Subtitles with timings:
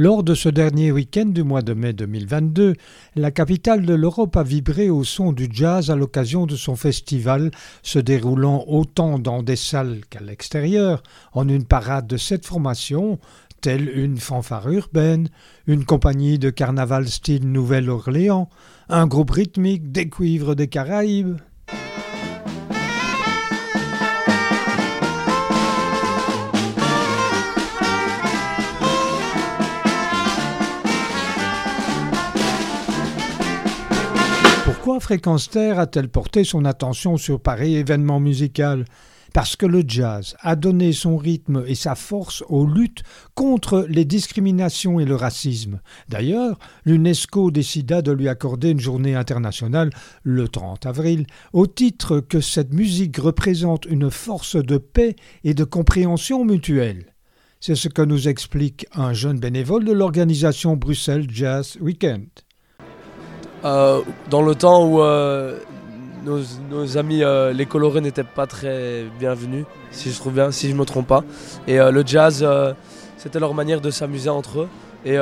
[0.00, 2.74] Lors de ce dernier week-end du mois de mai 2022,
[3.16, 7.50] la capitale de l'Europe a vibré au son du jazz à l'occasion de son festival,
[7.82, 13.18] se déroulant autant dans des salles qu'à l'extérieur, en une parade de sept formations,
[13.60, 15.30] telle une fanfare urbaine,
[15.66, 18.48] une compagnie de carnaval style Nouvelle-Orléans,
[18.88, 21.38] un groupe rythmique des cuivres des Caraïbes,
[34.88, 38.86] Pourquoi Fréquence Terre a-t-elle porté son attention sur pareil événement musical?
[39.34, 43.02] Parce que le jazz a donné son rythme et sa force aux luttes
[43.34, 45.82] contre les discriminations et le racisme.
[46.08, 49.90] D'ailleurs, l'UNESCO décida de lui accorder une journée internationale
[50.22, 55.64] le 30 avril, au titre que cette musique représente une force de paix et de
[55.64, 57.14] compréhension mutuelle.
[57.60, 62.30] C'est ce que nous explique un jeune bénévole de l'organisation Bruxelles Jazz Weekend.
[63.68, 65.58] Euh, dans le temps où euh,
[66.24, 70.74] nos, amis euh, les colorés n'étaient pas très bienvenus, si je trouve bien, si je
[70.74, 71.22] me trompe pas.
[71.66, 72.46] Et le jazz,
[73.18, 74.68] c'était leur manière de s'amuser entre eux.
[75.04, 75.16] Et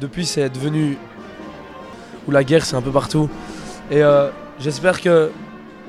[0.00, 0.96] depuis, c'est devenu
[2.26, 3.28] où la guerre, c'est un peu partout.
[3.90, 4.02] Et
[4.58, 5.30] j'espère que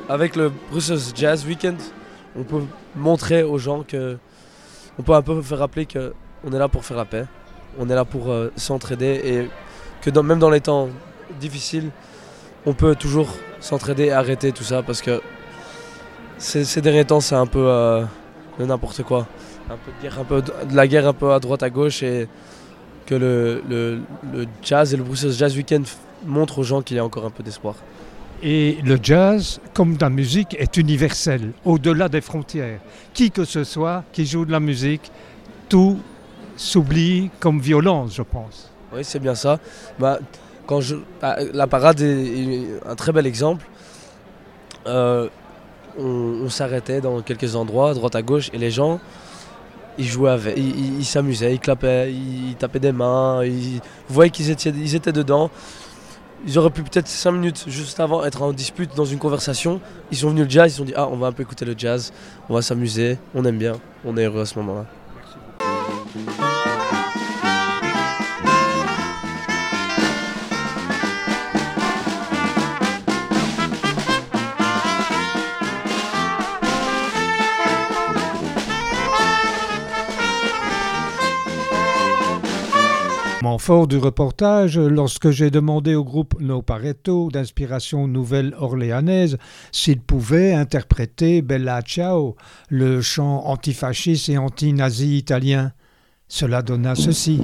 [0.09, 1.77] avec le Brussels Jazz Weekend,
[2.37, 2.61] on peut
[2.95, 4.17] montrer aux gens que,
[4.97, 6.13] on peut un peu faire rappeler que
[6.45, 7.25] on est là pour faire la paix,
[7.79, 9.49] on est là pour s'entraider et
[10.01, 10.89] que même dans les temps
[11.39, 11.91] difficile,
[12.65, 15.21] on peut toujours s'entraider et arrêter tout ça parce que
[16.37, 18.03] ces, derniers temps c'est un peu euh,
[18.59, 19.27] de n'importe quoi.
[19.69, 22.03] Un peu de, guerre, un peu de, la guerre un peu à droite à gauche
[22.03, 22.27] et
[23.05, 23.99] que le, le,
[24.61, 25.85] jazz et le Brussels Jazz Weekend
[26.25, 27.75] montrent aux gens qu'il y a encore un peu d'espoir.
[28.43, 32.79] Et le jazz, comme la musique, est universel, au-delà des frontières.
[33.13, 35.11] Qui que ce soit qui joue de la musique,
[35.69, 35.97] tout
[36.55, 38.71] s'oublie comme violence, je pense.
[38.93, 39.59] Oui, c'est bien ça.
[39.99, 40.19] Bah,
[40.67, 43.65] quand je, ah, la parade est un très bel exemple.
[44.85, 45.27] Euh,
[45.97, 48.99] on, s'arrêtait dans quelques endroits, droite à gauche, et les gens,
[49.97, 54.51] ils jouaient avec, ils s'amusaient, ils, clapaient, ils tapaient des mains, ils, vous voyez qu'ils
[54.51, 55.49] étaient, ils étaient dedans.
[56.45, 59.81] Ils auraient pu peut-être 5 minutes juste avant être en dispute dans une conversation.
[60.11, 61.65] Ils sont venus le jazz, ils se sont dit Ah, on va un peu écouter
[61.65, 62.13] le jazz,
[62.47, 63.73] on va s'amuser, on aime bien,
[64.05, 64.85] on est heureux à ce moment-là.
[83.57, 89.37] Fort du reportage, lorsque j'ai demandé au groupe No Pareto, d'inspiration nouvelle-orléanaise,
[89.71, 92.35] s'il pouvait interpréter Bella Ciao,
[92.69, 95.71] le chant antifasciste et anti-nazi italien.
[96.27, 97.39] Cela donna ceci.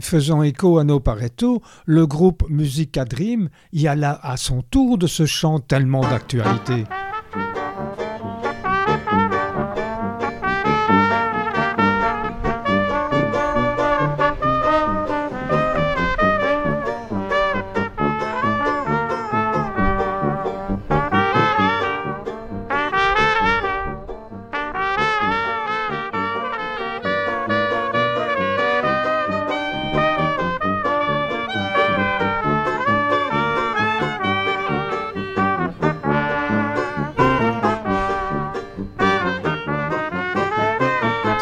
[0.00, 5.06] Faisant écho à nos Pareto, le groupe Musica Dream y alla à son tour de
[5.06, 6.84] ce chant tellement d'actualité.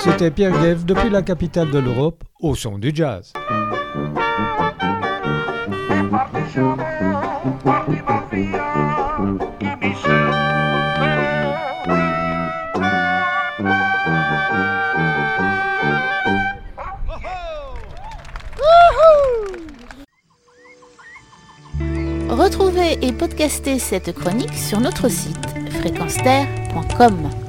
[0.04, 3.32] C'était Pierre Guève depuis la capitale de l'Europe au son du jazz.
[22.28, 25.48] Retrouvez et podcastez cette chronique sur notre site
[25.80, 27.43] fréquenceterre.com.